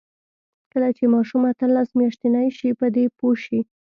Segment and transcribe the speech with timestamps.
[0.71, 3.59] کله چې ماشوم اتلس میاشتنۍ شي، په دې پوه شي.